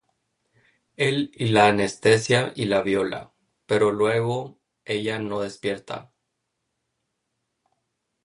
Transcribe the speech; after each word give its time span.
Él 0.97 1.29
la 1.37 1.67
anestesia 1.67 2.53
y 2.55 2.65
la 2.65 2.81
viola, 2.81 3.35
pero 3.67 3.91
luego 3.91 4.57
ella 4.83 5.19
no 5.19 5.41
despierta. 5.41 6.11